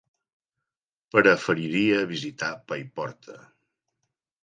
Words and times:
Preferiria 1.17 2.01
visitar 2.17 2.51
Paiporta. 2.73 3.41